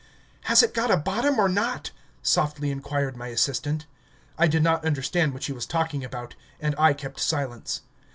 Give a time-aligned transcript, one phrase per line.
[0.45, 1.91] "Has it got a bottom or not?"
[2.23, 3.85] softly inquired my assistant.
[4.35, 7.81] I did not understand what she was talking about, and I kept silence.